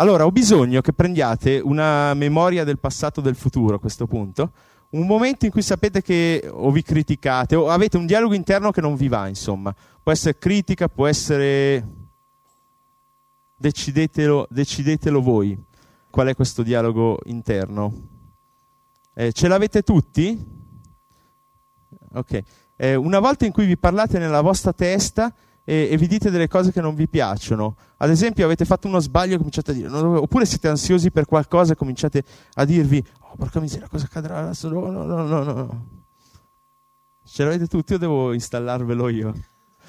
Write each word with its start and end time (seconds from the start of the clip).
Allora, 0.00 0.24
ho 0.24 0.30
bisogno 0.30 0.80
che 0.80 0.92
prendiate 0.92 1.58
una 1.58 2.14
memoria 2.14 2.62
del 2.62 2.78
passato 2.78 3.20
del 3.20 3.34
futuro 3.34 3.74
a 3.74 3.80
questo 3.80 4.06
punto, 4.06 4.52
un 4.90 5.08
momento 5.08 5.44
in 5.44 5.50
cui 5.50 5.60
sapete 5.60 6.02
che 6.02 6.48
o 6.48 6.70
vi 6.70 6.82
criticate 6.82 7.56
o 7.56 7.68
avete 7.68 7.96
un 7.96 8.06
dialogo 8.06 8.34
interno 8.34 8.70
che 8.70 8.80
non 8.80 8.94
vi 8.94 9.08
va, 9.08 9.26
insomma. 9.26 9.74
Può 10.00 10.12
essere 10.12 10.38
critica, 10.38 10.88
può 10.88 11.08
essere... 11.08 11.96
Decidetelo, 13.56 14.46
decidetelo 14.48 15.20
voi. 15.20 15.60
Qual 16.10 16.28
è 16.28 16.34
questo 16.36 16.62
dialogo 16.62 17.18
interno? 17.24 17.92
Eh, 19.14 19.32
ce 19.32 19.48
l'avete 19.48 19.82
tutti? 19.82 20.46
Ok. 22.12 22.42
Eh, 22.76 22.94
una 22.94 23.18
volta 23.18 23.46
in 23.46 23.52
cui 23.52 23.66
vi 23.66 23.76
parlate 23.76 24.20
nella 24.20 24.42
vostra 24.42 24.72
testa 24.72 25.34
e, 25.68 25.88
e, 25.90 25.98
vi 25.98 26.06
dite 26.06 26.30
delle 26.30 26.48
cose 26.48 26.72
che 26.72 26.80
non 26.80 26.94
vi 26.94 27.06
piacciono. 27.06 27.76
Ad 27.98 28.08
esempio, 28.08 28.46
avete 28.46 28.64
fatto 28.64 28.88
uno 28.88 29.00
sbaglio 29.00 29.34
e 29.34 29.36
cominciate 29.36 29.72
a 29.72 29.74
dire, 29.74 29.88
no, 29.90 30.18
oppure 30.18 30.46
siete 30.46 30.66
ansiosi 30.66 31.10
per 31.10 31.26
qualcosa 31.26 31.74
e 31.74 31.76
cominciate 31.76 32.24
a 32.54 32.64
dirvi, 32.64 33.04
oh 33.20 33.36
porca 33.36 33.60
miseria, 33.60 33.86
cosa 33.86 34.06
accadrà 34.06 34.38
adesso? 34.38 34.70
No, 34.70 34.90
no, 34.90 35.04
no, 35.04 35.26
no, 35.26 35.42
no. 35.42 35.86
Ce 37.22 37.44
l'avete 37.44 37.66
tutti 37.66 37.92
o 37.92 37.98
devo 37.98 38.32
installarvelo 38.32 39.10
io? 39.10 39.34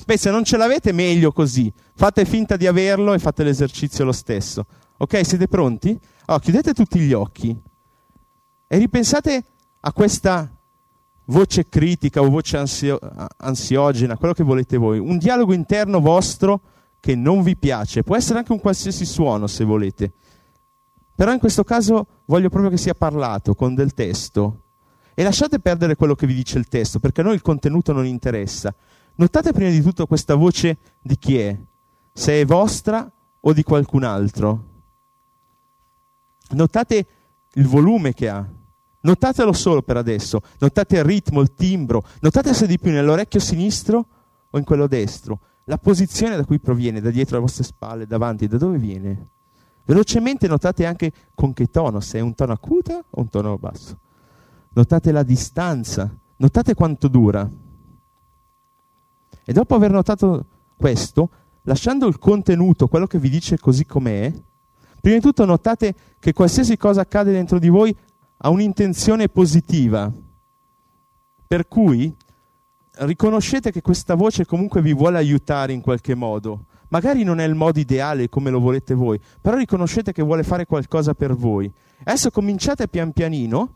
Beh, 0.06 0.18
se 0.18 0.30
non 0.32 0.44
ce 0.44 0.58
l'avete, 0.58 0.92
meglio 0.92 1.32
così. 1.32 1.72
Fate 1.96 2.26
finta 2.26 2.58
di 2.58 2.68
averlo 2.68 3.14
e 3.14 3.20
fate 3.20 3.46
l'esercizio 3.46 4.04
lo 4.04 4.12
stesso. 4.12 4.66
Ok, 4.98 5.26
siete 5.26 5.48
pronti? 5.48 5.98
Allora, 6.26 6.44
chiudete 6.44 6.74
tutti 6.74 7.00
gli 7.00 7.14
occhi 7.14 7.58
e 8.68 8.78
ripensate 8.78 9.46
a 9.80 9.94
questa 9.94 10.59
voce 11.30 11.68
critica 11.68 12.22
o 12.22 12.30
voce 12.30 12.58
ansio- 12.58 13.00
ansiogena, 13.38 14.18
quello 14.18 14.34
che 14.34 14.44
volete 14.44 14.78
voi, 14.78 15.00
un 15.00 15.18
dialogo 15.18 15.54
interno 15.54 16.00
vostro 16.00 16.62
che 17.00 17.16
non 17.16 17.42
vi 17.44 17.56
piace, 17.56 18.04
può 18.04 18.16
essere 18.16 18.40
anche 18.40 18.52
un 18.52 18.60
qualsiasi 18.60 19.06
suono 19.06 19.48
se 19.48 19.64
volete, 19.64 20.12
però 21.16 21.32
in 21.32 21.40
questo 21.40 21.64
caso 21.64 22.08
voglio 22.26 22.50
proprio 22.50 22.72
che 22.72 22.78
sia 22.78 22.94
parlato 22.94 23.54
con 23.56 23.76
del 23.76 23.94
testo. 23.94 24.64
E 25.14 25.24
lasciate 25.24 25.60
perdere 25.60 25.98
quello 25.98 26.16
che 26.16 26.26
vi 26.26 26.34
dice 26.34 26.58
il 26.58 26.70
testo, 26.70 27.00
perché 27.00 27.20
a 27.20 27.26
noi 27.26 27.34
il 27.34 27.42
contenuto 27.42 27.92
non 27.92 28.06
interessa. 28.06 28.74
Notate 29.16 29.52
prima 29.52 29.70
di 29.70 29.82
tutto 29.82 30.08
questa 30.08 30.36
voce 30.36 30.78
di 31.02 31.18
chi 31.18 31.38
è, 31.38 31.60
se 32.14 32.40
è 32.40 32.46
vostra 32.46 33.12
o 33.42 33.52
di 33.52 33.64
qualcun 33.64 34.06
altro. 34.06 34.64
Notate 36.52 37.08
il 37.56 37.68
volume 37.68 38.14
che 38.14 38.30
ha, 38.30 38.50
Notatelo 39.02 39.54
solo 39.54 39.82
per 39.82 39.96
adesso, 39.96 40.42
notate 40.60 40.98
il 40.98 41.06
ritmo, 41.06 41.40
il 41.40 41.54
timbro, 41.54 42.04
notate 42.20 42.54
se 42.54 42.68
di 42.68 42.78
più 42.78 42.92
nell'orecchio 42.92 43.40
sinistro 43.40 44.06
o 44.50 44.58
in 44.58 44.66
quello 44.66 44.88
destro, 44.88 45.40
la 45.66 45.78
posizione 45.78 46.36
da 46.36 46.44
cui 46.44 46.60
proviene, 46.60 47.00
da 47.00 47.10
dietro 47.10 47.36
le 47.36 47.42
vostre 47.42 47.64
spalle, 47.64 48.08
davanti, 48.08 48.48
da 48.48 48.58
dove 48.58 48.78
viene. 48.78 49.28
Velocemente 49.86 50.48
notate 50.48 50.86
anche 50.86 51.12
con 51.34 51.54
che 51.54 51.68
tono, 51.68 52.00
se 52.00 52.18
è 52.18 52.22
un 52.22 52.36
tono 52.36 52.54
acuto 52.54 53.06
o 53.10 53.22
un 53.22 53.30
tono 53.30 53.58
basso. 53.58 53.98
Notate 54.74 55.12
la 55.12 55.24
distanza, 55.24 56.14
notate 56.38 56.74
quanto 56.74 57.08
dura. 57.08 57.50
E 59.46 59.54
dopo 59.54 59.76
aver 59.76 59.92
notato 59.92 60.46
questo, 60.76 61.30
lasciando 61.64 62.08
il 62.08 62.20
contenuto, 62.20 62.88
quello 62.88 63.08
che 63.08 63.18
vi 63.18 63.30
dice 63.30 63.58
così 63.58 63.86
com'è, 63.86 64.32
prima 65.00 65.18
di 65.18 65.22
tutto 65.22 65.46
notate 65.46 65.96
che 66.20 66.34
qualsiasi 66.34 66.78
cosa 66.78 67.02
accade 67.02 67.32
dentro 67.32 67.58
di 67.58 67.70
voi 67.70 67.96
ha 68.42 68.50
un'intenzione 68.50 69.28
positiva, 69.28 70.12
per 71.48 71.68
cui 71.68 72.16
riconoscete 73.00 73.72
che 73.72 73.82
questa 73.82 74.16
voce 74.16 74.46
comunque 74.46 74.82
vi 74.82 74.94
vuole 74.94 75.18
aiutare 75.18 75.74
in 75.74 75.82
qualche 75.82 76.16
modo. 76.16 76.66
Magari 76.90 77.24
non 77.24 77.40
è 77.40 77.46
il 77.46 77.56
modo 77.56 77.80
ideale 77.80 78.30
come 78.30 78.50
lo 78.50 78.60
volete 78.60 78.94
voi, 78.94 79.20
però 79.42 79.58
riconoscete 79.58 80.12
che 80.12 80.24
vuole 80.24 80.44
fare 80.44 80.66
qualcosa 80.66 81.14
per 81.14 81.36
voi. 81.36 81.72
Adesso 82.04 82.32
cominciate 82.32 82.88
pian 82.88 83.12
pianino 83.12 83.76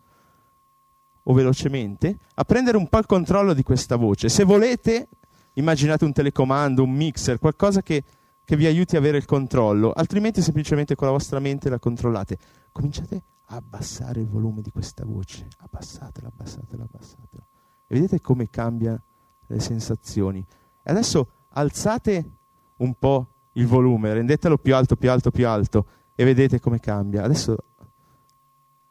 o 1.24 1.34
velocemente 1.34 2.18
a 2.34 2.44
prendere 2.44 2.78
un 2.78 2.88
po' 2.88 2.98
il 3.00 3.06
controllo 3.06 3.54
di 3.54 3.64
questa 3.64 3.98
voce. 3.98 4.30
Se 4.30 4.44
volete, 4.44 5.10
immaginate 5.54 6.06
un 6.06 6.14
telecomando, 6.14 6.84
un 6.84 6.92
mixer, 6.92 7.38
qualcosa 7.38 7.82
che, 7.82 8.04
che 8.46 8.56
vi 8.56 8.66
aiuti 8.66 8.96
a 8.96 9.00
avere 9.00 9.18
il 9.18 9.26
controllo, 9.26 9.92
altrimenti 9.92 10.42
semplicemente 10.42 10.96
con 10.96 11.08
la 11.08 11.14
vostra 11.14 11.40
mente 11.40 11.70
la 11.70 11.80
controllate. 11.80 12.38
Cominciate 12.72 13.24
abbassare 13.46 14.22
il 14.22 14.28
volume 14.28 14.62
di 14.62 14.72
questa 14.72 15.06
voce, 15.06 15.48
abbassatela, 15.58 16.28
abbassatela, 16.28 16.84
abbassatela. 16.84 17.46
E 17.88 17.96
vedete 17.96 18.22
come 18.22 18.50
cambia 18.50 19.02
le 19.48 19.60
sensazioni. 19.60 20.40
E 20.40 20.92
adesso 20.92 21.30
alzate 21.50 22.32
un 22.78 22.94
po' 22.96 23.28
il 23.54 23.68
volume, 23.68 24.14
rendetelo 24.14 24.58
più 24.58 24.76
alto, 24.76 24.96
più 24.96 25.10
alto, 25.10 25.32
più 25.32 25.48
alto 25.48 25.86
e 26.16 26.26
vedete 26.26 26.60
come 26.60 26.80
cambia. 26.80 27.24
Adesso 27.24 27.56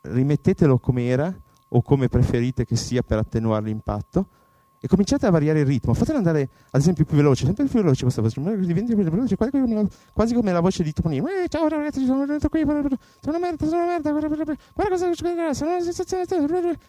rimettetelo 0.03 0.79
come 0.79 1.07
era 1.07 1.35
o 1.69 1.83
come 1.83 2.09
preferite 2.09 2.65
che 2.65 2.77
sia 2.77 3.03
per 3.03 3.19
attenuare 3.19 3.67
l'impatto 3.67 4.29
e 4.85 4.89
cominciate 4.89 5.27
a 5.27 5.31
variare 5.31 5.61
il 5.61 5.67
ritmo. 5.67 5.95
Fatelo 5.95 6.19
andare, 6.19 6.51
ad 6.71 6.81
esempio, 6.81 7.05
più 7.05 7.15
veloce, 7.17 7.45
sempre 7.45 7.67
più 7.67 7.79
veloce 7.81 8.03
questa 8.03 8.21
voce, 8.21 8.41
diventi 8.67 8.97
più 8.97 9.05
veloce, 9.05 9.37
quasi 9.37 9.53
come 9.53 9.75
la, 9.75 9.87
quasi 10.13 10.35
come 10.35 10.51
la 10.51 10.59
voce 10.59 10.83
di 10.83 10.93
Toponino. 10.93 11.29
Eh, 11.29 11.47
ciao 11.49 11.69
ragazzi, 11.69 12.05
sono 12.05 12.27
venuto 12.27 12.49
qui, 12.49 12.63
sono 12.63 12.99
una 13.27 13.39
merda, 13.39 13.65
sono 13.65 13.83
una 13.83 13.93
merda, 13.93 14.11
guarda, 14.11 14.35
guarda, 14.35 14.57
cosa 14.89 15.13
succederà, 15.13 15.55
sono 15.55 15.71
una 15.71 15.81
sensazione... 15.81 16.25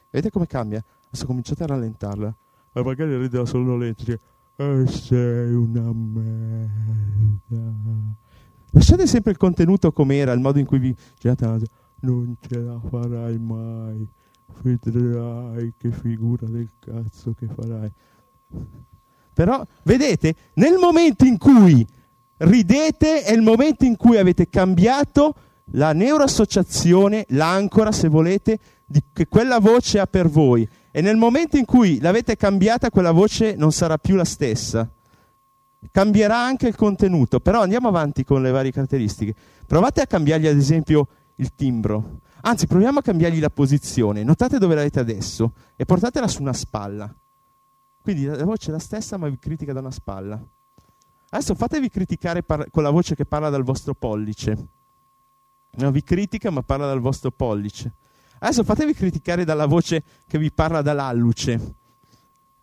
Vedete 0.09 0.31
come 0.31 0.47
cambia? 0.47 0.83
Adesso 1.05 1.27
cominciate 1.27 1.61
a 1.61 1.67
rallentarla. 1.67 2.35
Ma 2.71 2.81
magari 2.81 3.15
ride 3.15 3.45
solo 3.45 3.77
lento, 3.77 4.03
dice, 4.03 4.19
eh, 4.55 4.87
sei 4.87 5.53
una 5.53 5.93
merda. 5.93 6.71
Lasciate 8.71 9.05
sempre 9.05 9.33
il 9.33 9.37
contenuto 9.37 9.91
come 9.91 10.15
era, 10.15 10.31
il 10.31 10.39
modo 10.39 10.57
in 10.57 10.65
cui 10.65 10.79
vi 10.79 10.95
girate 11.19 11.45
la 11.45 11.59
non 11.99 12.35
ce 12.41 12.59
la 12.59 12.79
farai 12.79 13.37
mai 13.37 14.09
vedrai 14.61 15.73
che 15.77 15.91
figura 15.91 16.47
del 16.47 16.69
cazzo 16.79 17.33
che 17.33 17.47
farai. 17.47 17.91
Però, 19.33 19.65
vedete, 19.83 20.35
nel 20.55 20.77
momento 20.77 21.25
in 21.25 21.37
cui 21.37 21.85
ridete 22.37 23.23
è 23.23 23.33
il 23.33 23.41
momento 23.41 23.85
in 23.85 23.95
cui 23.95 24.17
avete 24.17 24.49
cambiato 24.49 25.35
la 25.71 25.93
neuroassociazione, 25.93 27.25
l'ancora, 27.29 27.91
se 27.91 28.07
volete, 28.07 28.59
di, 28.85 29.01
che 29.11 29.27
quella 29.27 29.59
voce 29.59 29.99
ha 29.99 30.05
per 30.05 30.27
voi. 30.29 30.67
E 30.91 31.01
nel 31.01 31.15
momento 31.15 31.57
in 31.57 31.65
cui 31.65 31.99
l'avete 31.99 32.35
cambiata, 32.35 32.89
quella 32.89 33.11
voce 33.11 33.55
non 33.55 33.71
sarà 33.71 33.97
più 33.97 34.15
la 34.15 34.25
stessa. 34.25 34.89
Cambierà 35.91 36.37
anche 36.37 36.67
il 36.67 36.75
contenuto, 36.75 37.39
però 37.39 37.61
andiamo 37.61 37.87
avanti 37.87 38.23
con 38.23 38.41
le 38.41 38.51
varie 38.51 38.71
caratteristiche. 38.71 39.33
Provate 39.65 40.01
a 40.01 40.05
cambiargli, 40.05 40.47
ad 40.47 40.57
esempio, 40.57 41.07
il 41.35 41.53
timbro. 41.55 42.19
Anzi, 42.45 42.67
proviamo 42.67 42.99
a 42.99 43.01
cambiargli 43.01 43.39
la 43.39 43.49
posizione. 43.49 44.23
Notate 44.23 44.57
dove 44.57 44.75
l'avete 44.75 44.99
adesso 44.99 45.53
e 45.75 45.85
portatela 45.85 46.27
su 46.27 46.41
una 46.41 46.51
spalla. 46.51 47.13
Quindi 48.01 48.25
la 48.25 48.43
voce 48.43 48.67
è 48.67 48.71
la 48.71 48.79
stessa, 48.79 49.15
ma 49.15 49.29
vi 49.29 49.39
critica 49.39 49.71
da 49.71 49.79
una 49.79 49.91
spalla. 49.91 50.43
Adesso 51.29 51.55
fatevi 51.55 51.89
criticare 51.89 52.43
par- 52.43 52.69
con 52.69 52.83
la 52.83 52.89
voce 52.89 53.15
che 53.15 53.25
parla 53.25 53.49
dal 53.49 53.63
vostro 53.63 53.93
pollice. 53.93 54.67
Non 55.75 55.93
vi 55.93 56.03
critica, 56.03 56.51
ma 56.51 56.61
parla 56.63 56.85
dal 56.85 56.99
vostro 56.99 57.31
pollice. 57.31 57.93
Adesso 58.39 58.65
fatevi 58.65 58.93
criticare 58.93 59.45
dalla 59.45 59.65
voce 59.65 60.03
che 60.27 60.37
vi 60.37 60.51
parla 60.51 60.81
dall'alluce. 60.81 61.75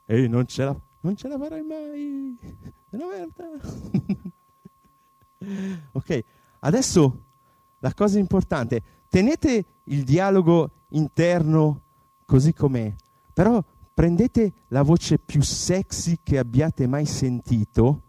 Ehi, 0.05 0.29
non 0.29 0.47
ce 0.47 0.65
la, 0.65 0.79
non 1.01 1.17
ce 1.17 1.27
la 1.27 1.39
farai 1.39 1.63
mai. 1.63 2.39
È 2.91 2.97
una 2.97 3.07
merda. 3.07 3.49
ok, 5.93 6.25
adesso 6.59 7.25
la 7.79 7.95
cosa 7.95 8.19
importante 8.19 8.83
tenete 9.11 9.65
il 9.85 10.05
dialogo 10.05 10.71
interno 10.91 11.83
così 12.25 12.55
com'è, 12.55 12.95
però 13.35 13.63
prendete 13.93 14.53
la 14.69 14.83
voce 14.83 15.19
più 15.19 15.43
sexy 15.43 16.21
che 16.23 16.39
abbiate 16.39 16.87
mai 16.87 17.05
sentito, 17.05 18.03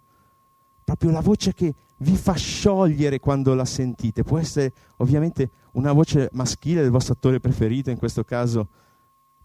proprio 0.83 1.09
la 1.11 1.19
voce 1.21 1.53
che 1.53 1.73
vi 1.97 2.15
fa 2.15 2.33
sciogliere 2.33 3.19
quando 3.19 3.53
la 3.55 3.65
sentite. 3.65 4.23
Può 4.23 4.37
essere 4.37 4.73
ovviamente 4.97 5.49
una 5.73 5.91
voce 5.91 6.29
maschile 6.33 6.81
del 6.81 6.91
vostro 6.91 7.13
attore 7.13 7.39
preferito, 7.39 7.89
in 7.89 7.97
questo 7.97 8.23
caso 8.23 8.69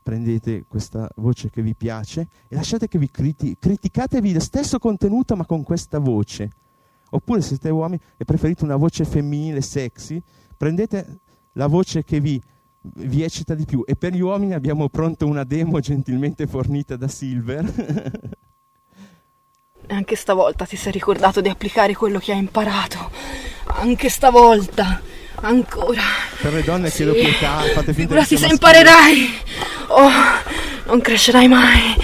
prendete 0.02 0.66
questa 0.68 1.10
voce 1.16 1.50
che 1.50 1.62
vi 1.62 1.74
piace 1.74 2.28
e 2.46 2.54
lasciate 2.54 2.86
che 2.86 2.98
vi 2.98 3.10
criti- 3.10 3.56
criticatevi 3.58 4.34
lo 4.34 4.40
stesso 4.40 4.78
contenuto 4.78 5.34
ma 5.34 5.46
con 5.46 5.62
questa 5.62 5.98
voce. 5.98 6.50
Oppure 7.10 7.40
se 7.40 7.48
siete 7.48 7.70
uomini 7.70 8.00
e 8.16 8.24
preferite 8.24 8.62
una 8.62 8.76
voce 8.76 9.04
femminile 9.04 9.60
sexy, 9.62 10.22
prendete 10.56 11.20
la 11.56 11.66
voce 11.66 12.04
che 12.04 12.20
vi, 12.20 12.40
vi 12.80 13.22
eccita 13.22 13.54
di 13.54 13.64
più. 13.64 13.82
E 13.86 13.96
per 13.96 14.12
gli 14.12 14.20
uomini 14.20 14.54
abbiamo 14.54 14.88
pronto 14.88 15.26
una 15.26 15.44
demo 15.44 15.80
gentilmente 15.80 16.46
fornita 16.46 16.96
da 16.96 17.08
Silver. 17.08 18.30
Anche 19.88 20.16
stavolta 20.16 20.64
ti 20.64 20.76
sei 20.76 20.92
ricordato 20.92 21.40
di 21.40 21.48
applicare 21.48 21.94
quello 21.94 22.18
che 22.18 22.32
hai 22.32 22.38
imparato. 22.38 23.10
Anche 23.66 24.08
stavolta. 24.08 25.00
Ancora. 25.42 26.02
Per 26.40 26.52
le 26.52 26.62
donne 26.62 26.88
sì. 26.88 26.96
chiedo 26.96 27.12
pietà, 27.12 27.58
fate 27.58 27.92
finta 27.92 28.14
Figurati 28.22 28.36
se 28.36 28.46
imparerai. 28.46 29.28
Oh, 29.88 30.10
non 30.86 31.00
crescerai 31.00 31.46
mai. 31.46 31.94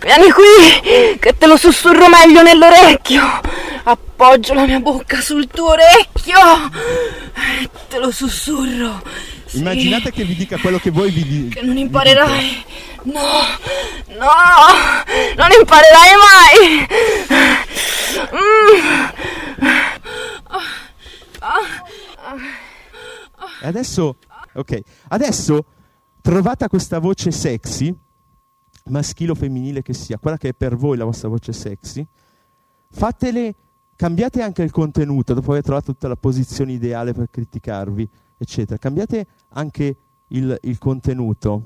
Vieni 0.00 0.30
qui, 0.30 1.18
che 1.18 1.34
te 1.36 1.46
lo 1.46 1.56
sussurro 1.56 2.06
meglio 2.08 2.42
nell'orecchio. 2.42 3.22
Appoggio 3.86 4.54
la 4.54 4.64
mia 4.66 4.80
bocca 4.80 5.20
sul 5.20 5.46
tuo 5.46 5.70
orecchio 5.70 6.36
e 7.60 7.68
te 7.88 7.98
lo 7.98 8.10
sussurro. 8.10 9.02
Sì, 9.44 9.58
Immaginate 9.58 10.10
che 10.10 10.24
vi 10.24 10.34
dica 10.34 10.56
quello 10.58 10.78
che 10.78 10.90
voi 10.90 11.10
vi 11.10 11.22
dite. 11.24 11.60
che 11.60 11.66
non 11.66 11.76
imparerai. 11.76 12.64
No, 13.04 13.20
no, 14.08 14.30
non 15.36 15.48
imparerai 15.60 16.10
mai. 16.24 16.86
E 23.62 23.66
adesso, 23.66 24.16
ok, 24.54 24.80
adesso 25.08 25.64
trovata 26.20 26.68
questa 26.68 26.98
voce 26.98 27.30
sexy, 27.30 27.94
maschile 28.86 29.32
o 29.32 29.34
femminile 29.34 29.82
che 29.82 29.94
sia, 29.94 30.18
quella 30.18 30.36
che 30.36 30.48
è 30.50 30.52
per 30.54 30.76
voi 30.76 30.96
la 30.96 31.04
vostra 31.04 31.28
voce 31.28 31.52
sexy, 31.52 32.06
fatele, 32.90 33.54
cambiate 33.96 34.42
anche 34.42 34.62
il 34.62 34.70
contenuto 34.70 35.34
dopo 35.34 35.50
aver 35.50 35.62
trovato 35.62 35.92
tutta 35.92 36.08
la 36.08 36.16
posizione 36.16 36.72
ideale 36.72 37.12
per 37.12 37.28
criticarvi, 37.30 38.08
eccetera. 38.36 38.78
Cambiate 38.78 39.26
anche 39.50 39.96
il, 40.28 40.58
il 40.62 40.78
contenuto, 40.78 41.62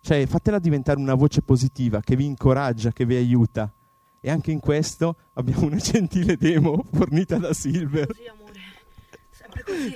cioè 0.00 0.26
fatela 0.26 0.58
diventare 0.58 0.98
una 0.98 1.14
voce 1.14 1.42
positiva 1.42 2.00
che 2.00 2.16
vi 2.16 2.24
incoraggia, 2.24 2.92
che 2.92 3.04
vi 3.04 3.16
aiuta. 3.16 3.72
E 4.20 4.30
anche 4.30 4.50
in 4.50 4.58
questo 4.58 5.16
abbiamo 5.34 5.66
una 5.66 5.76
gentile 5.80 6.36
demo 6.36 6.84
fornita 6.92 7.38
da 7.38 7.52
Silver. 7.52 8.06
Così, 8.06 8.26
amore, 8.26 8.60
sempre 9.30 9.62
così. 9.62 9.94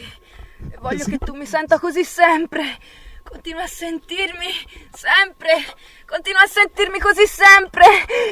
Voglio 0.80 1.04
che 1.04 1.18
tu 1.18 1.34
mi 1.34 1.46
senta 1.46 1.78
così 1.78 2.04
sempre. 2.04 2.62
Continua 3.32 3.62
a 3.62 3.66
sentirmi 3.66 4.50
sempre. 4.92 5.64
Continua 6.06 6.42
a 6.42 6.46
sentirmi 6.46 6.98
così 7.00 7.26
sempre. 7.26 7.86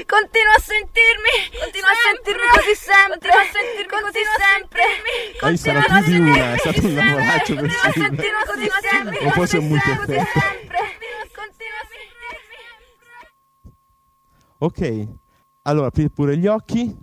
Continua 0.07 0.55
a 0.55 0.61
sentirmi. 0.61 1.35
Continua 1.59 1.89
a 1.91 1.99
sentirmi 2.05 2.47
così 2.55 2.75
sempre. 2.77 3.31
Continua 3.31 3.41
a 3.41 3.51
sentirmi 3.51 4.01
così 4.05 4.25
sempre. 4.45 4.83
Poi 5.41 5.57
sarà 5.57 5.81
più 5.81 6.13
di 6.13 6.19
una, 6.21 6.53
è 6.55 6.59
stato 6.59 6.87
un 6.87 6.95
lavoraccio 6.95 7.55
per 7.55 7.65
Continua 7.65 7.83
a 7.83 7.93
Silver. 7.93 8.09
sentirmi 8.11 8.43
così 8.47 8.69
sempre. 8.91 9.19
O 9.27 9.31
forse 9.31 9.57
un 9.57 9.69
Così 9.69 9.73
multi-effetto. 9.73 10.39
sempre. 10.39 10.79
Continua 11.33 11.79
a 11.81 11.87
sentirmi. 11.89 12.39
Ok, 14.59 15.09
allora 15.63 15.87
aprite 15.87 16.11
pure 16.11 16.37
gli 16.37 16.47
occhi. 16.47 16.95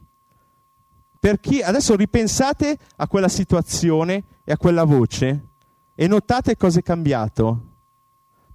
Per 1.20 1.40
chi 1.40 1.62
adesso 1.64 1.96
ripensate 1.96 2.78
a 2.98 3.08
quella 3.08 3.28
situazione 3.28 4.24
e 4.46 4.52
a 4.52 4.58
quella 4.58 4.84
voce 4.84 5.48
e 5.96 6.08
notate 6.08 6.56
cosa 6.56 6.80
è 6.80 6.84
cambiato. 6.84 7.64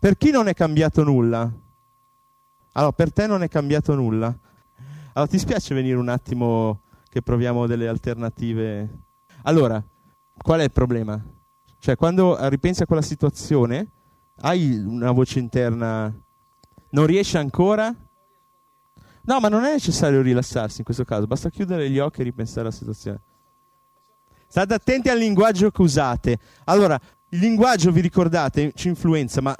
Per 0.02 0.16
chi 0.16 0.32
non 0.32 0.48
è 0.48 0.52
cambiato 0.52 1.04
nulla? 1.04 1.48
Allora, 2.72 2.90
per 2.90 3.12
te 3.12 3.28
non 3.28 3.44
è 3.44 3.48
cambiato 3.48 3.94
nulla. 3.94 4.36
Allora, 5.12 5.30
ti 5.30 5.38
spiace 5.38 5.76
venire 5.76 5.96
un 5.96 6.08
attimo 6.08 6.80
che 7.08 7.22
proviamo 7.22 7.68
delle 7.68 7.86
alternative? 7.86 8.98
Allora, 9.42 9.80
qual 10.36 10.58
è 10.58 10.64
il 10.64 10.72
problema? 10.72 11.24
Cioè, 11.78 11.94
quando 11.94 12.36
ripensi 12.48 12.82
a 12.82 12.86
quella 12.86 13.00
situazione, 13.00 13.92
hai 14.40 14.76
una 14.76 15.12
voce 15.12 15.38
interna, 15.38 16.12
non 16.90 17.06
riesci 17.06 17.36
ancora? 17.36 17.94
No, 19.20 19.38
ma 19.38 19.48
non 19.48 19.62
è 19.62 19.70
necessario 19.70 20.20
rilassarsi 20.20 20.78
in 20.78 20.84
questo 20.84 21.04
caso, 21.04 21.28
basta 21.28 21.48
chiudere 21.48 21.88
gli 21.88 22.00
occhi 22.00 22.22
e 22.22 22.24
ripensare 22.24 22.62
alla 22.62 22.72
situazione. 22.72 23.22
State 24.48 24.74
attenti 24.74 25.10
al 25.10 25.18
linguaggio 25.18 25.70
che 25.70 25.80
usate. 25.80 26.40
Allora, 26.64 26.98
il 27.28 27.38
linguaggio, 27.38 27.92
vi 27.92 28.00
ricordate, 28.00 28.72
ci 28.74 28.88
influenza, 28.88 29.40
ma 29.40 29.54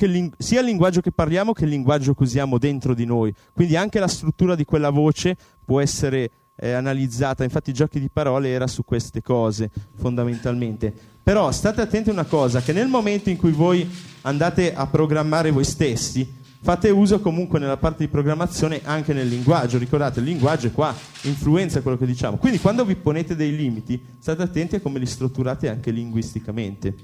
ling- 0.00 0.34
sia 0.38 0.60
il 0.60 0.66
linguaggio 0.66 1.00
che 1.00 1.12
parliamo 1.12 1.52
che 1.52 1.64
il 1.64 1.70
linguaggio 1.70 2.14
che 2.14 2.22
usiamo 2.22 2.58
dentro 2.58 2.94
di 2.94 3.04
noi. 3.04 3.34
Quindi 3.52 3.76
anche 3.76 3.98
la 3.98 4.08
struttura 4.08 4.54
di 4.54 4.64
quella 4.64 4.90
voce 4.90 5.36
può 5.64 5.80
essere 5.80 6.30
eh, 6.56 6.72
analizzata. 6.72 7.44
Infatti 7.44 7.70
il 7.70 7.76
giochi 7.76 8.00
di 8.00 8.08
parole 8.10 8.48
era 8.48 8.66
su 8.66 8.84
queste 8.84 9.22
cose, 9.22 9.70
fondamentalmente. 9.96 10.92
Però 11.22 11.50
state 11.52 11.80
attenti 11.80 12.10
a 12.10 12.12
una 12.12 12.24
cosa, 12.24 12.60
che 12.60 12.72
nel 12.72 12.88
momento 12.88 13.30
in 13.30 13.36
cui 13.36 13.52
voi 13.52 13.88
andate 14.22 14.74
a 14.74 14.86
programmare 14.86 15.50
voi 15.50 15.64
stessi, 15.64 16.40
fate 16.60 16.90
uso 16.90 17.20
comunque 17.20 17.58
nella 17.58 17.76
parte 17.76 18.04
di 18.04 18.10
programmazione 18.10 18.80
anche 18.84 19.12
nel 19.12 19.28
linguaggio. 19.28 19.78
Ricordate, 19.78 20.20
il 20.20 20.26
linguaggio 20.26 20.70
qua, 20.70 20.94
influenza 21.22 21.80
quello 21.80 21.96
che 21.96 22.06
diciamo. 22.06 22.36
Quindi 22.36 22.58
quando 22.58 22.84
vi 22.84 22.96
ponete 22.96 23.36
dei 23.36 23.54
limiti, 23.54 24.00
state 24.18 24.42
attenti 24.42 24.76
a 24.76 24.80
come 24.80 24.98
li 24.98 25.06
strutturate 25.06 25.68
anche 25.68 25.90
linguisticamente. 25.90 26.94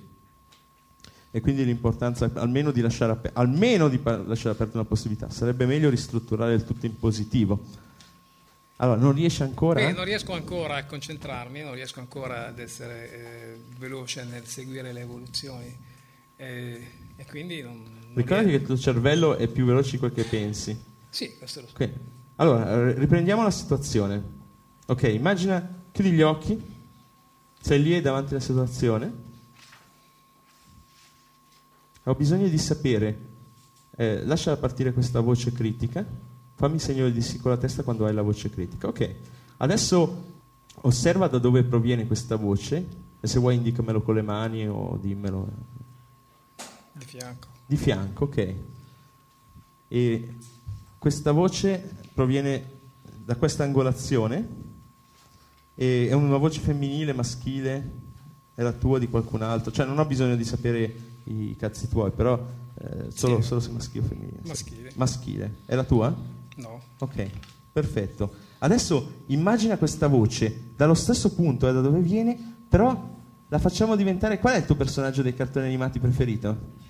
E 1.31 1.41
quindi 1.41 1.65
l'importanza 1.65 2.31
almeno 2.35 2.71
di 2.71 2.81
lasciare, 2.81 3.13
aper- 3.13 3.37
almeno 3.37 3.89
di 3.89 3.99
pa- 3.99 4.17
lasciare 4.17 4.55
aperta 4.55 4.79
una 4.79 4.87
possibilità. 4.87 5.29
Sarebbe 5.31 5.67
meglio 5.67 5.91
ristrutturare 5.91 6.55
il 6.55 6.65
tutto 6.65 6.87
in 6.87 6.99
positivo. 6.99 7.65
Allora, 8.77 8.99
non 8.99 9.13
riesce 9.13 9.43
ancora? 9.43 9.81
Beh, 9.81 9.93
non 9.93 10.05
riesco 10.05 10.33
ancora 10.33 10.77
a 10.77 10.85
concentrarmi, 10.85 11.63
non 11.63 11.75
riesco 11.75 12.01
ancora 12.01 12.47
ad 12.47 12.59
essere 12.61 13.13
eh, 13.13 13.61
veloce 13.77 14.25
nel 14.25 14.47
seguire 14.47 14.93
le 14.93 15.01
evoluzioni 15.01 15.77
eh, 16.37 16.91
e 17.17 17.25
quindi 17.27 17.61
non, 17.61 17.83
non 17.83 18.15
Ricordati 18.15 18.51
che 18.51 18.57
riesco- 18.57 18.73
il 18.73 18.79
tuo 18.79 18.93
cervello 18.93 19.37
è 19.37 19.49
più 19.49 19.67
veloce 19.67 19.91
di 19.93 19.99
quel 19.99 20.13
che 20.13 20.23
pensi. 20.25 20.81
Sì, 21.11 21.37
questo 21.37 21.61
lo 21.61 21.67
so. 21.67 21.73
Ok. 21.75 21.91
Allora, 22.37 22.93
riprendiamo 22.93 23.43
la 23.43 23.51
situazione. 23.51 24.23
Ok, 24.87 25.03
immagina, 25.03 25.77
chiudi 25.91 26.13
gli 26.13 26.23
occhi, 26.23 26.59
sei 27.61 27.83
lì 27.83 28.01
davanti 28.01 28.35
alla 28.35 28.43
situazione. 28.43 29.27
Ho 32.09 32.15
bisogno 32.15 32.49
di 32.49 32.57
sapere, 32.57 33.19
eh, 33.95 34.25
lascia 34.25 34.57
partire 34.57 34.95
questa 34.95 35.21
voce 35.21 35.53
critica, 35.53 36.03
fammi 36.55 36.79
segno 36.79 37.11
di 37.11 37.21
sì 37.21 37.39
con 37.39 37.51
la 37.51 37.59
testa 37.59 37.83
quando 37.83 38.07
hai 38.07 38.15
la 38.15 38.23
voce 38.23 38.49
critica. 38.49 38.89
Ok, 38.89 39.15
adesso 39.59 40.25
osserva 40.81 41.29
da 41.29 41.37
dove 41.37 41.65
proviene 41.65 42.07
questa 42.07 42.37
voce 42.37 42.87
e 43.21 43.27
se 43.27 43.39
vuoi 43.39 43.57
indicamelo 43.57 44.01
con 44.01 44.15
le 44.15 44.23
mani 44.23 44.67
o 44.67 44.97
dimmelo 44.99 45.49
Di 46.93 47.05
fianco. 47.05 47.49
di 47.67 47.77
fianco, 47.77 48.25
ok. 48.25 48.55
E 49.89 50.35
questa 50.97 51.33
voce 51.33 51.91
proviene 52.15 52.71
da 53.23 53.37
questa 53.37 53.65
angolazione 53.65 54.49
è 55.75 56.13
una 56.15 56.39
voce 56.39 56.61
femminile, 56.61 57.13
maschile, 57.13 57.93
è 58.55 58.63
la 58.63 58.73
tua 58.73 58.99
di 58.99 59.09
qualcun 59.09 59.43
altro, 59.43 59.71
cioè 59.71 59.85
non 59.85 59.99
ho 59.99 60.07
bisogno 60.07 60.37
di 60.37 60.45
sapere 60.45 61.08
i 61.31 61.57
cazzi 61.57 61.89
tuoi, 61.89 62.11
però 62.11 62.45
eh, 62.75 63.11
solo, 63.11 63.41
solo 63.41 63.61
se 63.61 63.71
maschile 63.71 64.05
o 64.05 64.09
femminile. 64.09 64.41
Maschile. 64.45 64.93
Maschile. 64.95 65.55
È 65.65 65.75
la 65.75 65.85
tua? 65.85 66.15
No. 66.57 66.81
Ok, 66.99 67.31
perfetto. 67.73 68.47
Adesso 68.59 69.23
immagina 69.27 69.77
questa 69.79 70.07
voce 70.07 70.73
dallo 70.77 70.95
stesso 70.95 71.35
punto, 71.35 71.69
eh, 71.69 71.73
da 71.73 71.81
dove 71.81 72.01
viene, 72.01 72.37
però 72.69 73.17
la 73.49 73.59
facciamo 73.59 73.97
diventare. 73.97 74.39
Qual 74.39 74.55
è 74.55 74.59
il 74.59 74.65
tuo 74.65 74.75
personaggio 74.75 75.23
dei 75.23 75.35
cartoni 75.35 75.67
animati 75.67 75.99
preferito? 75.99 76.87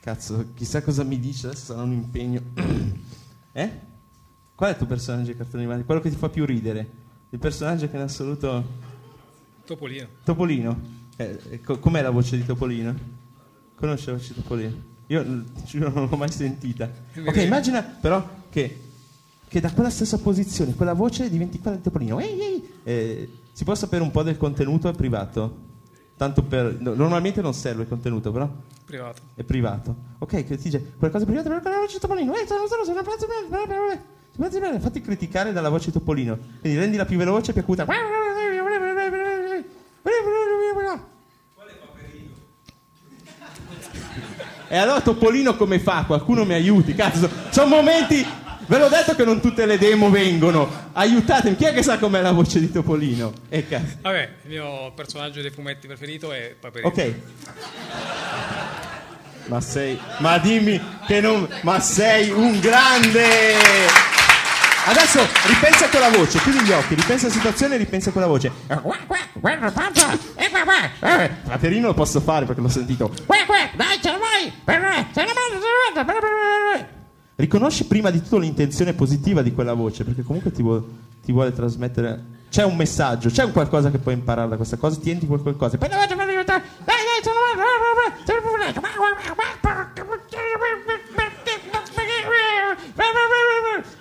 Cazzo, 0.00 0.46
chissà 0.54 0.82
cosa 0.82 1.04
mi 1.04 1.18
dice, 1.18 1.46
adesso 1.48 1.66
sarà 1.66 1.82
un 1.82 1.92
impegno. 1.92 2.40
eh? 3.52 3.70
Qual 4.54 4.68
è 4.70 4.72
il 4.72 4.78
tuo 4.78 4.86
personaggio 4.86 5.26
dei 5.26 5.36
cartoni 5.36 5.62
animati? 5.62 5.84
Quello 5.84 6.00
che 6.00 6.10
ti 6.10 6.16
fa 6.16 6.28
più 6.28 6.44
ridere? 6.44 7.00
Il 7.30 7.38
personaggio 7.38 7.88
che 7.88 7.96
in 7.96 8.02
assoluto. 8.02 8.64
Topolino. 9.64 10.08
Topolino. 10.24 10.80
Eh, 11.16 11.38
eh, 11.50 11.60
co- 11.60 11.78
com'è 11.78 12.02
la 12.02 12.10
voce 12.10 12.36
di 12.36 12.44
Topolino? 12.44 13.20
Conosci 13.82 14.06
la 14.06 14.12
voce 14.12 14.28
di 14.28 14.40
Topolino? 14.40 14.72
Io 15.08 15.24
mm, 15.24 15.40
ti 15.56 15.62
giuro 15.64 15.90
non 15.90 16.08
l'ho 16.08 16.16
mai 16.16 16.30
sentita. 16.30 16.88
Ok, 17.26 17.36
immagina 17.38 17.82
però 17.82 18.24
che, 18.48 18.80
che 19.48 19.58
da 19.58 19.72
quella 19.72 19.90
stessa 19.90 20.18
posizione, 20.18 20.76
quella 20.76 20.92
voce 20.92 21.28
diventi 21.28 21.58
quella 21.58 21.78
di 21.78 21.82
Topolino. 21.82 22.20
Ehi, 22.20 22.40
ehi! 22.40 22.68
Eh, 22.84 23.32
si 23.50 23.64
può 23.64 23.74
sapere 23.74 24.04
un 24.04 24.12
po' 24.12 24.22
del 24.22 24.36
contenuto? 24.36 24.88
È 24.88 24.92
privato? 24.92 25.70
Tanto 26.16 26.44
per... 26.44 26.76
no, 26.78 26.94
normalmente 26.94 27.42
non 27.42 27.54
serve 27.54 27.82
il 27.82 27.88
contenuto, 27.88 28.30
però 28.30 28.48
Privato. 28.84 29.20
è 29.34 29.42
privato. 29.42 29.96
Ok, 30.18 30.46
che 30.46 30.56
ti 30.56 30.62
dice 30.62 30.92
quelle 30.96 31.12
cose 31.12 31.24
private, 31.24 31.48
quella 31.48 31.78
voce 31.78 31.94
di 31.94 31.98
Topolino. 31.98 32.34
Eh, 32.34 32.46
sono 32.46 32.68
solo, 32.68 32.84
sono 32.84 33.02
pazzo, 33.02 33.26
bene. 34.60 34.78
Fatti 34.78 35.00
criticare 35.00 35.52
dalla 35.52 35.70
voce 35.70 35.86
di 35.86 35.92
Topolino. 35.94 36.38
Quindi 36.60 36.78
rendila 36.78 37.04
più 37.04 37.18
veloce 37.18 37.50
e 37.50 37.52
più 37.52 37.62
acuta. 37.62 37.84
E 44.72 44.78
allora 44.78 45.02
Topolino 45.02 45.54
come 45.54 45.78
fa? 45.78 46.04
Qualcuno 46.06 46.46
mi 46.46 46.54
aiuti, 46.54 46.94
cazzo. 46.94 47.28
Sono 47.50 47.66
momenti. 47.76 48.26
Ve 48.64 48.78
l'ho 48.78 48.88
detto 48.88 49.14
che 49.14 49.22
non 49.22 49.38
tutte 49.38 49.66
le 49.66 49.76
demo 49.76 50.08
vengono. 50.08 50.66
Aiutatemi. 50.94 51.56
Chi 51.56 51.64
è 51.64 51.74
che 51.74 51.82
sa 51.82 51.98
com'è 51.98 52.22
la 52.22 52.32
voce 52.32 52.58
di 52.58 52.72
Topolino? 52.72 53.34
E 53.50 53.68
cazzo. 53.68 53.96
Vabbè, 54.00 54.28
il 54.44 54.48
mio 54.48 54.90
personaggio 54.94 55.42
dei 55.42 55.50
fumetti 55.50 55.86
preferito 55.86 56.32
è 56.32 56.54
Paperino. 56.58 56.88
Ok. 56.88 57.14
Ma 59.48 59.60
sei. 59.60 60.00
Ma 60.20 60.38
dimmi 60.38 60.80
che 61.06 61.20
non. 61.20 61.46
Ma 61.60 61.78
sei 61.78 62.30
un 62.30 62.58
grande! 62.58 63.26
Adesso 64.84 65.20
ripensa 65.48 65.84
a 65.84 65.88
quella 65.90 66.08
voce, 66.08 66.38
chiudi 66.40 66.60
gli 66.62 66.72
occhi, 66.72 66.94
ripensa 66.94 67.26
alla 67.26 67.34
situazione 67.34 67.74
e 67.74 67.78
ripensa 67.78 68.08
a 68.08 68.12
quella 68.12 68.26
voce. 68.26 68.50
Paperino 71.46 71.88
lo 71.88 71.94
posso 71.94 72.20
fare 72.20 72.46
perché 72.46 72.62
l'ho 72.62 72.68
sentito. 72.68 73.12
Dai, 73.74 74.00
ce 74.02 74.10
la! 74.10 74.21
Riconosci 77.34 77.86
prima 77.86 78.10
di 78.10 78.22
tutto 78.22 78.38
l'intenzione 78.38 78.92
positiva 78.92 79.42
di 79.42 79.52
quella 79.52 79.74
voce, 79.74 80.04
perché 80.04 80.22
comunque 80.22 80.52
ti, 80.52 80.62
vuol- 80.62 80.84
ti 81.24 81.32
vuole 81.32 81.52
trasmettere 81.52 82.40
c'è 82.52 82.64
un 82.64 82.76
messaggio, 82.76 83.30
c'è 83.30 83.44
un 83.44 83.52
qualcosa 83.52 83.90
che 83.90 83.96
puoi 83.96 84.12
imparare 84.12 84.50
da 84.50 84.56
questa 84.56 84.76
cosa, 84.76 85.00
tienti 85.00 85.26
quel 85.26 85.40
qualcosa. 85.40 85.78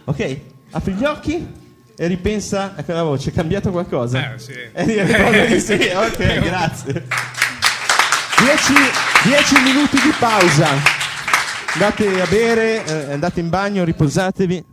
Ok, 0.04 0.40
apri 0.72 0.94
gli 0.94 1.06
occhi 1.06 1.48
e 1.96 2.08
ripensa 2.08 2.74
a 2.76 2.84
quella 2.84 3.04
voce, 3.04 3.30
è 3.30 3.34
cambiato 3.34 3.72
qualcosa? 3.72 4.34
Eh, 4.34 4.38
sì. 4.40 4.52
E 4.74 5.48
di 5.48 5.60
sì, 5.62 5.74
ok, 5.74 6.40
grazie. 6.42 7.08
10 9.24 9.62
minuti 9.62 9.98
di 10.02 10.14
pausa. 10.20 10.68
Andate 11.74 12.22
a 12.22 12.26
bere, 12.26 12.84
eh, 12.84 13.14
andate 13.14 13.40
in 13.40 13.48
bagno, 13.48 13.86
riposatevi. 13.86 14.71